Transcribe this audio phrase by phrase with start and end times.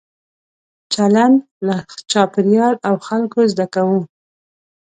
[0.93, 1.77] چلند له
[2.11, 3.99] چاپېریال او خلکو زده کوو.